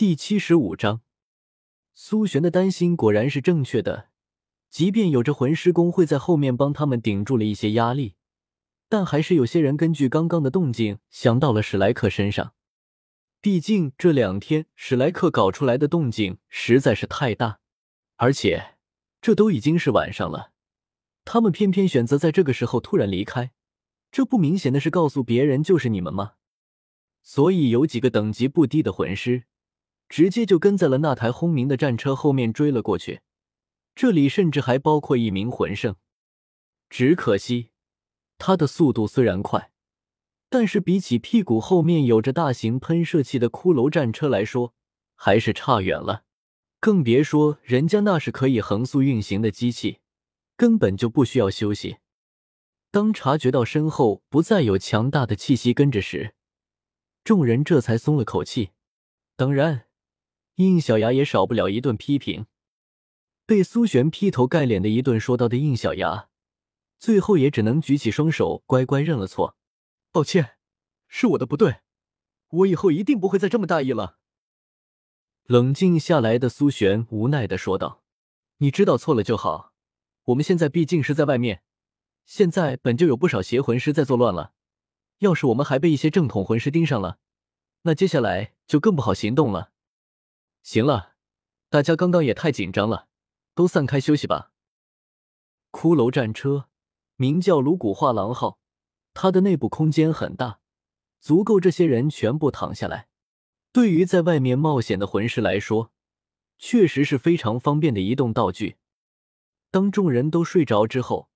[0.00, 1.02] 第七十五章，
[1.92, 4.08] 苏璇的担心果然是正确的。
[4.70, 8.14] 即便有着魂师工会在后面帮他们顶住了一些压力，
[8.88, 12.54] 但还是有些人根据刚刚的动静想到了史莱克身上。
[13.42, 17.60] 毕竟这两天史莱克搞出来的动静实在是太大，
[18.16, 18.76] 而且
[19.20, 20.52] 这都已经是晚上了，
[21.26, 23.52] 他们偏偏选择在这个时候突然离开，
[24.10, 26.36] 这不明显的是告诉别人就是你们吗？
[27.22, 29.44] 所以有几个等级不低的魂师。
[30.10, 33.20] 直接就跟在了那台轰鸣的战车后面追了过去，
[33.94, 35.94] 这里甚至还包括一名魂圣。
[36.90, 37.70] 只可惜，
[38.36, 39.70] 他的速度虽然快，
[40.48, 44.74] 但是比起屁股后面有着大型喷射器的骷髅战车来说，
[45.14, 46.24] 还是差远了。
[46.80, 50.00] 更别说人家那是可以横速运行的机器，
[50.56, 51.98] 根本就不需要休息。
[52.90, 56.34] 当察觉到身后不再有强大的气息跟着时，
[57.22, 58.70] 众人这才松了口气。
[59.36, 59.89] 当然。
[60.68, 62.44] 应小牙也少不了一顿批评，
[63.46, 66.28] 被苏璇劈头盖脸的一顿说到的应小牙，
[66.98, 69.56] 最后也只能举起双手，乖乖认了错。
[70.12, 70.56] 抱歉，
[71.08, 71.80] 是我的不对，
[72.48, 74.18] 我以后一定不会再这么大意了。
[75.44, 78.02] 冷静下来的苏璇无奈的说道
[78.58, 79.72] ：“你知道错了就好，
[80.24, 81.62] 我们现在毕竟是在外面，
[82.26, 84.52] 现在本就有不少邪魂师在作乱了，
[85.20, 87.18] 要是我们还被一些正统魂师盯上了，
[87.82, 89.70] 那接下来就更不好行动了。”
[90.62, 91.14] 行了，
[91.68, 93.08] 大家刚刚也太紧张了，
[93.54, 94.52] 都散开休息吧。
[95.72, 96.68] 骷髅战车
[97.16, 98.58] 名叫颅骨画廊号，
[99.14, 100.60] 它的内部空间很大，
[101.18, 103.08] 足够这些人全部躺下来。
[103.72, 105.92] 对于在外面冒险的魂师来说，
[106.58, 108.76] 确实是非常方便的移动道具。
[109.70, 111.30] 当众人都睡着之后，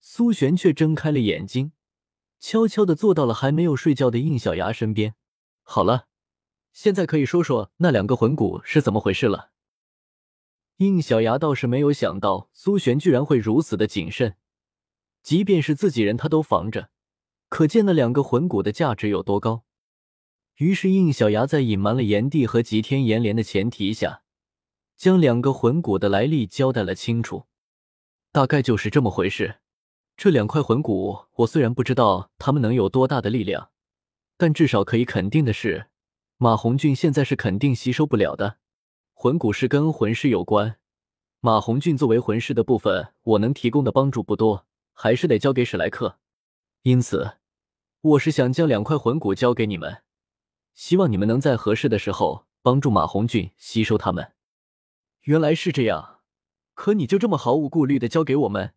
[0.00, 1.72] 苏璇却睁开了眼睛，
[2.40, 5.14] 悄悄的坐到了还没有睡觉的应小牙身边。
[5.62, 6.08] 好了。
[6.76, 9.48] 现在可以说说那两个魂骨是怎么回事了。
[10.76, 14.36] 应小牙倒是没有想到苏璇居然会如此的谨慎，
[15.22, 16.90] 即便是自己人他都防着，
[17.48, 19.64] 可见那两个魂骨的价值有多高。
[20.56, 24.20] 于是应小牙在隐瞒了炎帝和极天炎莲的前提下，
[24.98, 27.46] 将两个魂骨的来历交代了清楚。
[28.32, 29.60] 大概就是这么回事。
[30.14, 33.70] 这两块魂骨，我虽然不知道他们能有多大的力量，
[34.36, 35.86] 但至少可以肯定的是。
[36.38, 38.58] 马红俊现在是肯定吸收不了的，
[39.14, 40.78] 魂骨是跟魂师有关。
[41.40, 46.18] 马红俊作为魂师的部分，我能提供的帮助不多，还是得交给史莱克。
[46.82, 47.38] 因此，
[48.02, 50.02] 我是想将两块魂骨交给你们，
[50.74, 54.34] 希望你们能在合适的时候帮助马红俊吸收他们。
[55.22, 56.20] 原来是这样，
[56.74, 58.74] 可你就这么毫无顾虑的交给我们，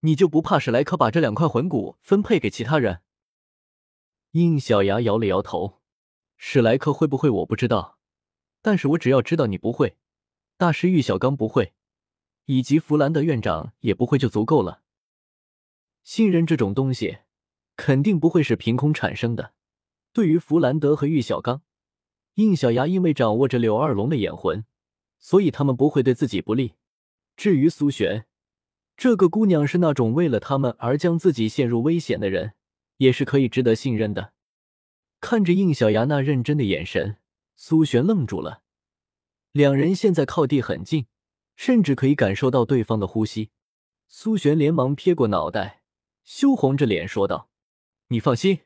[0.00, 3.02] 你就不怕史莱克把这两块魂骨分配给其他人？
[4.32, 5.79] 应小牙摇了摇头。
[6.42, 7.98] 史莱克会不会我不知道，
[8.62, 9.98] 但是我只要知道你不会，
[10.56, 11.74] 大师玉小刚不会，
[12.46, 14.80] 以及弗兰德院长也不会就足够了。
[16.02, 17.18] 信任这种东西，
[17.76, 19.52] 肯定不会是凭空产生的。
[20.14, 21.60] 对于弗兰德和玉小刚，
[22.36, 24.64] 应小牙因为掌握着柳二龙的眼魂，
[25.18, 26.72] 所以他们不会对自己不利。
[27.36, 28.24] 至于苏璇，
[28.96, 32.54] 这个姑娘是那种为了他们而将自己陷入危险的人，
[32.96, 34.32] 也是可以值得信任的。
[35.20, 37.18] 看着应小牙那认真的眼神，
[37.54, 38.62] 苏璇愣住了。
[39.52, 41.06] 两人现在靠地很近，
[41.56, 43.50] 甚至可以感受到对方的呼吸。
[44.08, 45.82] 苏璇连忙撇过脑袋，
[46.24, 47.50] 羞红着脸说道
[48.08, 48.60] ：“你放心，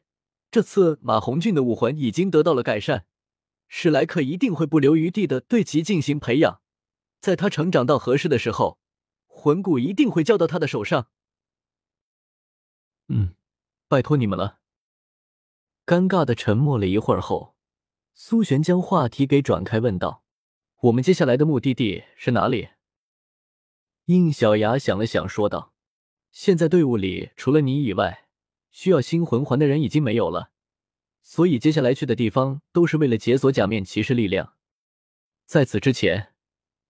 [0.51, 3.07] 这次马红俊的武魂已经得到了改善，
[3.69, 6.61] 史莱克一定会不留余地的对其进行培养。
[7.21, 8.79] 在他成长到合适的时候，
[9.27, 11.09] 魂骨一定会交到他的手上。”
[13.09, 13.35] 嗯，
[13.89, 14.61] 拜托你们了。
[15.87, 17.55] 尴尬的沉默了一会儿后，
[18.15, 20.25] 苏璇将话题给转开，问道
[20.85, 22.71] ：“我们接下来的目的地是哪里？”
[24.07, 25.75] 应小牙想了想，说道
[26.33, 28.29] ：“现在队伍里除了你以外，
[28.71, 30.53] 需要新魂环的人已经没有了，
[31.23, 34.55] 所以接下来去的地方都是为了解锁假面骑士力量。
[35.45, 36.33] 在此之前，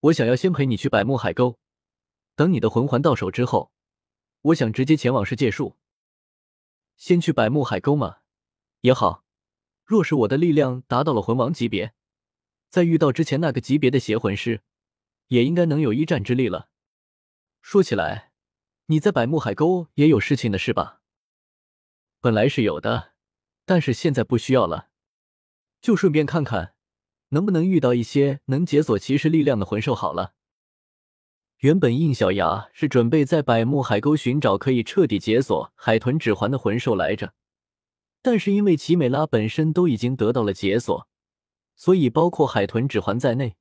[0.03, 1.59] 我想要先陪你去百慕海沟，
[2.37, 3.73] 等你的魂环到手之后，
[4.43, 5.77] 我想直接前往世界树。
[6.97, 8.19] 先去百慕海沟吗？”
[8.85, 9.25] 也好，
[9.83, 11.95] 若是我的力量达到了魂王级别，
[12.69, 14.61] 在遇到之前那个级别的邪魂师，
[15.29, 16.69] 也应该能有一战之力了。
[17.63, 18.33] 说起来，
[18.89, 21.01] 你在百慕海沟也有事情的是吧？
[22.21, 23.15] 本来是有的，
[23.65, 24.91] 但是现在不需要了。
[25.81, 26.75] 就顺便看看，
[27.31, 29.95] 能不能遇到一些能解锁骑士力量的魂兽。
[29.95, 30.35] 好了，
[31.61, 37.33] 原本应小牙是准备在百慕海沟寻找可以彻底解锁海豚指环的魂兽来着。
[38.25, 41.07] 但是因为奇美拉本身都已经得到了解锁，
[41.77, 43.57] 所以包括海豚指环在内，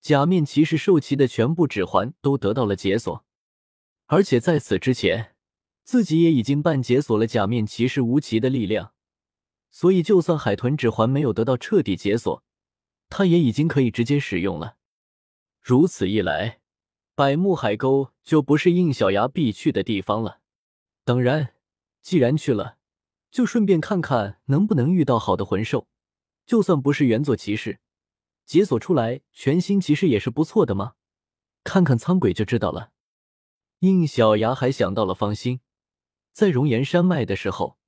[0.00, 3.24] 假面骑士兽骑的全部指环都得到了解锁。
[4.06, 5.34] 而且在此之前，
[5.82, 8.92] 自己也已经半解锁了假面骑士无极的力量，
[9.72, 12.44] 所以就算海豚指环没有得到彻底解锁，
[13.08, 14.76] 他也已经可以直接使用了。
[15.60, 16.60] 如此一来，
[17.16, 20.38] 百慕海沟就不是应小牙必去的地方了。
[21.04, 21.54] 当然，
[22.00, 22.77] 既然去了，
[23.30, 25.86] 就顺便看看能不能遇到好的魂兽。
[26.46, 27.80] 就算不是原作骑士，
[28.46, 30.94] 解锁出来全新骑士也是不错的嘛。
[31.62, 32.92] 看看苍鬼就知道了。
[33.80, 35.60] 应小牙还想到了方心，
[36.32, 37.78] 在熔岩山脉的时候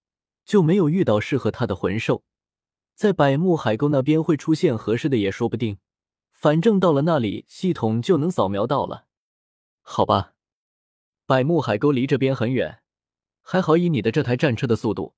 [0.45, 2.23] 就没有遇到适合他的魂兽，
[2.95, 5.79] 在百慕海沟那边会出现合适的也说不定。
[6.33, 9.07] 反正到了那里，系统就能扫描到了。
[9.81, 10.35] 好吧，
[11.27, 12.83] 百慕海沟离这边很远，
[13.41, 15.15] 还好以你的这台战车的速度，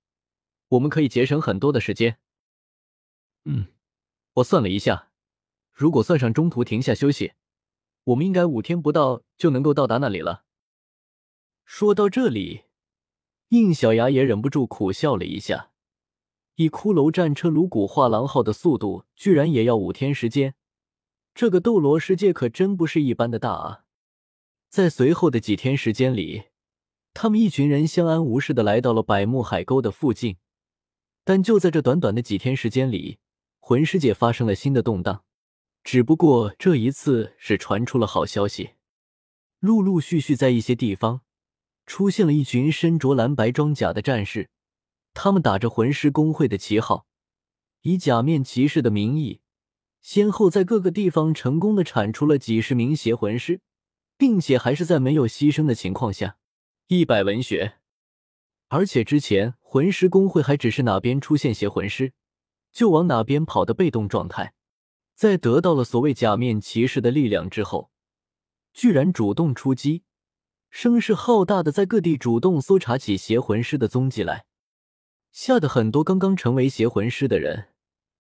[0.73, 2.19] 我们可以节省很多的时间。
[3.45, 3.67] 嗯，
[4.35, 5.11] 我算了一下，
[5.71, 7.33] 如果算上中途停下休息，
[8.05, 10.45] 我们应该五天不到就能够到达那里了。
[11.65, 12.63] 说到这里，
[13.49, 15.73] 应小牙也忍不住苦笑了一下。
[16.57, 20.55] 以骷髅战车颅骨画廊号的速度，居然也要五天时间，
[21.35, 23.85] 这个斗罗世界可真不是一般的大啊！
[24.71, 26.45] 在随后的几天时间里，
[27.13, 30.37] 他们一群人相安无事的来到了百慕海沟的附近，
[31.25, 33.19] 但就在这短短的几天时间里。
[33.65, 35.25] 魂师界发生了新的动荡，
[35.85, 38.71] 只不过这一次是传出了好消息。
[39.61, 41.21] 陆陆续续在一些地方
[41.87, 44.51] 出现了一群身着蓝白装甲的战士，
[45.15, 47.07] 他们打着魂师工会的旗号，
[47.83, 49.41] 以假面骑士的名义，
[50.01, 53.61] 先后在各个地方成功的铲除了几十名邪魂师，
[54.19, 56.37] 并且还是在没有牺牲的情况下。
[56.89, 57.75] 一百文学，
[58.75, 62.15] 而且之前魂师工会还只是哪边出现邪魂师。
[62.73, 64.55] 就往哪边跑的被动状态，
[65.15, 67.91] 在得到了所谓假面骑士的力量之后，
[68.73, 70.05] 居然主动出击，
[70.71, 74.47] 声势浩大的在各地主动搜查起邪魂师的踪迹来，
[75.33, 77.69] 吓得很多刚刚成为邪魂师的人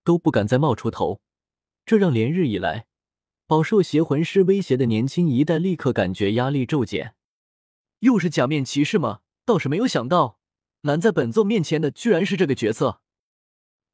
[0.05, 1.23] 都不敢再冒出头，
[1.87, 2.85] 这让连日以来
[3.47, 7.15] 饱受邪魂师威胁的年轻一代立刻感觉压力骤减。
[8.01, 9.21] 又是假面骑士吗？
[9.47, 10.39] 倒是没有想到，
[10.82, 13.00] 拦在本座面前的居然是这个角色。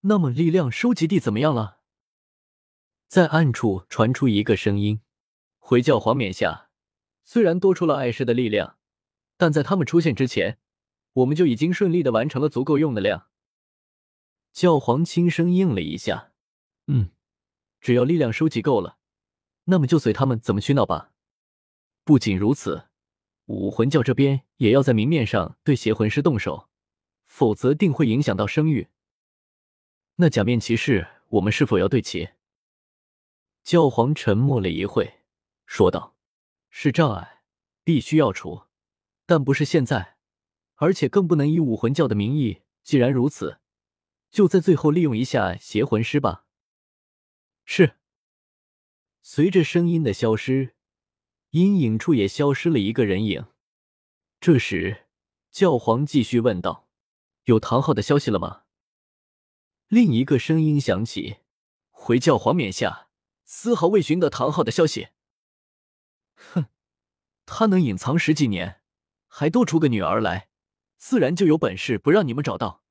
[0.03, 1.79] 那么力量收集地怎么样了？
[3.07, 5.01] 在暗处传出一个声音
[5.59, 6.71] ：“回教皇冕下，
[7.25, 8.77] 虽然多出了碍事的力量，
[9.37, 10.59] 但在他们出现之前，
[11.15, 13.29] 我们就已经顺利的完成了足够用的量。”
[14.53, 16.33] 教皇轻声应了一下
[16.89, 17.11] ：“嗯，
[17.81, 18.99] 只要力量收集够了，
[19.65, 21.13] 那么就随他们怎么去闹吧。
[22.05, 22.89] 不仅如此，
[23.47, 26.68] 武魂教这边也要在明面上对邪魂师动手，
[27.39, 28.89] 否则定会影响到声誉。”
[30.21, 32.31] 那假面骑士，我们是否要对齐？
[33.63, 35.21] 教皇沉默了一会，
[35.65, 36.17] 说道
[36.69, 37.43] ：“是障碍，
[37.85, 38.63] 必须要除，
[39.25, 40.17] 但不是现在，
[40.75, 42.63] 而且更不能以武魂教的名义。
[42.83, 43.61] 既然如此，
[44.33, 46.45] 就在最后利用一下邪魂师吧。”
[47.65, 47.99] 是。
[49.23, 50.75] 随着声音的消失，
[51.51, 53.47] 阴影处也消失了一个人影。
[54.41, 55.07] 这时，
[55.53, 56.88] 教皇继续问道
[57.49, 58.63] ：“有唐昊的消息了吗？”
[59.89, 61.39] 另一个声音响起
[61.91, 63.09] ：“回教皇冕下，
[63.45, 65.09] 丝毫未寻得唐昊的消息。”
[66.37, 66.67] 哼，
[67.47, 68.83] 他能隐藏十几年，
[69.27, 70.51] 还多出个女儿来，
[70.99, 72.85] 自然就有本事不让你们找到。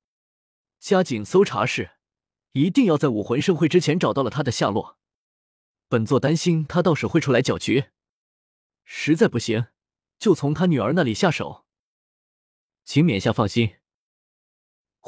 [0.79, 1.91] 加紧搜查时，
[2.53, 4.97] 一定要在武魂盛会之前找到了他的下落。
[5.87, 7.85] 本座担心他到时会出来搅局，
[8.83, 9.67] 实在不行，
[10.19, 11.65] 就从他女儿那里下手。
[12.83, 13.76] 请冕下放心。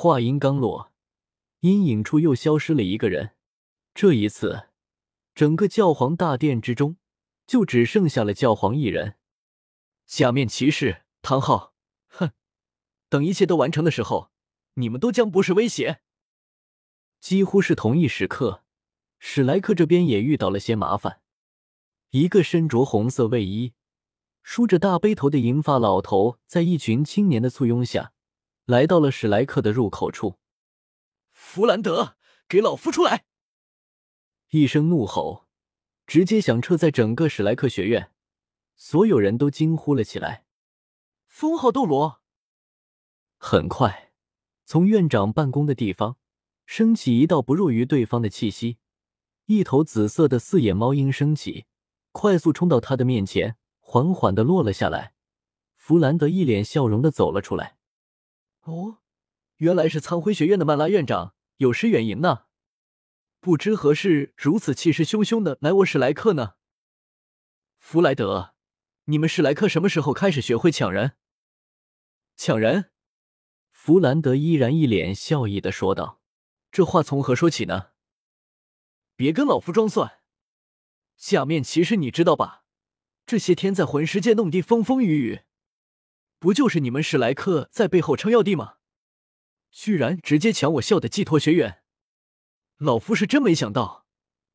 [0.02, 0.94] 话音刚落。
[1.60, 3.32] 阴影处又消失了一个人，
[3.94, 4.70] 这一次，
[5.36, 6.96] 整个教皇大殿之中
[7.46, 9.18] 就只剩下了教皇一人。
[10.06, 11.74] 假面骑士唐昊，
[12.08, 12.32] 哼！
[13.10, 14.32] 等一切都完成的时候，
[14.76, 16.00] 你们都将不是威胁。
[17.20, 18.64] 几乎是同一时刻，
[19.20, 21.20] 史莱克这边也遇到了些麻烦。
[22.12, 23.74] 一个身着红色卫衣、
[24.44, 28.14] 梳着大背头的银发老头，在一群青年的簇拥下，
[28.70, 30.38] 来到了史莱克的入口处。
[31.32, 32.16] 弗兰德，
[32.48, 33.26] 给老夫出来！
[34.52, 35.48] 一声怒吼，
[36.06, 38.12] 直接响彻在整个史莱克学院，
[38.76, 40.46] 所有人都惊呼了起来。
[41.26, 42.22] 封号斗罗。
[43.40, 44.12] 很快，
[44.66, 46.18] 从院长办公的地方
[46.68, 48.78] 升起一道不弱于对方的气息，
[49.46, 51.66] 一头紫色的四眼猫鹰升起，
[52.12, 55.16] 快速冲到他的面前，缓缓的落了下来。
[55.76, 57.79] 弗兰德一脸笑容的走了出来。
[58.70, 59.00] 哦，
[59.58, 61.34] 原来是苍辉学院的曼拉院长。
[61.58, 62.46] 有失远迎呢。
[63.42, 66.54] 不知何事如此气势汹汹的来我史莱克呢？
[67.78, 68.54] 弗莱德，
[69.06, 71.18] 你们史莱克什么时候开始学会抢人？
[72.38, 72.92] 抢人？
[73.72, 76.22] 弗兰德依然一脸笑意的说道
[76.72, 77.92] ：“这话从何说起呢？
[79.16, 80.20] 别跟老夫装蒜。
[81.18, 82.64] 假面骑士，你知道吧？
[83.26, 85.42] 这些天在魂师界弄得风风雨雨，
[86.40, 88.76] 不就是你们史莱克在背后撑腰的吗？
[89.72, 91.84] 居然直接抢我校的寄托学员！
[92.78, 94.06] 老夫是真没想到，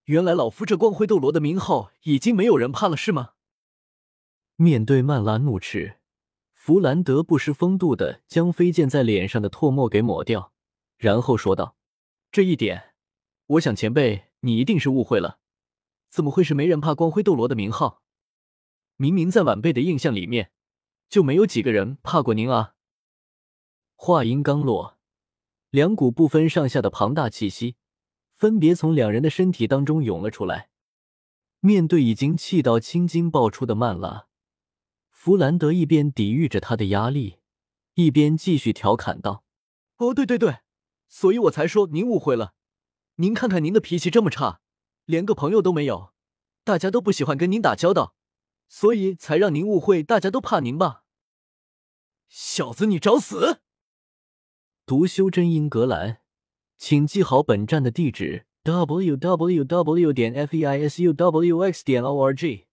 [0.05, 3.33] 原来老夫这光辉斗罗的名号已经没有人怕了，是吗？”
[4.57, 5.99] 面对曼拉怒斥。
[6.53, 10.55] 弗兰德不失风度的将飞溅在脸上的唾沫给抹掉，
[10.97, 11.77] 然后说道
[12.33, 12.95] ：“这一点，
[13.47, 15.39] 我想前辈你一定是误会了。
[16.09, 18.03] 怎么会是没人怕光辉斗罗的名号？
[18.97, 20.53] 明明在晚辈的印象里面，
[21.09, 22.75] 就没有几个人怕过您啊！”
[23.97, 24.99] 话音刚落，
[25.71, 27.77] 两股不分上下的庞大气息
[28.35, 30.71] 分别从两人的身体当中涌了出来。
[31.61, 34.27] 面对已经气到青筋爆出的曼拉。
[35.11, 37.39] 弗兰德一边抵御着他的压力，
[37.95, 39.45] 一边继续调侃道
[39.97, 40.59] ：“哦，对对对，
[41.09, 42.53] 所以我才说您误会了。
[43.15, 44.61] 您看看您的脾气这么差，
[45.07, 46.13] 连个朋友都没有，
[46.65, 48.14] 大家都不喜欢跟您打交道，
[48.77, 51.05] 所以才让您误会大家都怕您吧？
[52.29, 53.61] 小子，你找死！”
[54.85, 56.19] 读修真英格兰，
[56.77, 60.13] 请记好本站的地址：w w w.
[60.13, 61.85] 点 f e i s u w x.
[61.85, 62.67] 点 o r g。